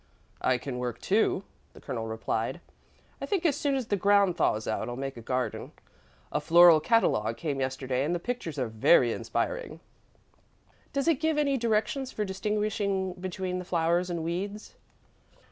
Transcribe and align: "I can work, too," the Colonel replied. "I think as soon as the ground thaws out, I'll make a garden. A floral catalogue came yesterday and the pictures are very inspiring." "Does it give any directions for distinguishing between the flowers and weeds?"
"I 0.41 0.57
can 0.57 0.79
work, 0.79 0.99
too," 0.99 1.43
the 1.73 1.79
Colonel 1.79 2.07
replied. 2.07 2.59
"I 3.21 3.27
think 3.27 3.45
as 3.45 3.55
soon 3.55 3.75
as 3.75 3.85
the 3.85 3.95
ground 3.95 4.35
thaws 4.35 4.67
out, 4.67 4.89
I'll 4.89 4.95
make 4.95 5.15
a 5.15 5.21
garden. 5.21 5.73
A 6.31 6.41
floral 6.41 6.79
catalogue 6.79 7.37
came 7.37 7.59
yesterday 7.59 8.03
and 8.03 8.15
the 8.15 8.19
pictures 8.19 8.57
are 8.57 8.67
very 8.67 9.11
inspiring." 9.13 9.79
"Does 10.91 11.07
it 11.07 11.19
give 11.19 11.37
any 11.37 11.55
directions 11.55 12.11
for 12.11 12.25
distinguishing 12.25 13.13
between 13.13 13.59
the 13.59 13.63
flowers 13.63 14.09
and 14.09 14.23
weeds?" 14.23 14.73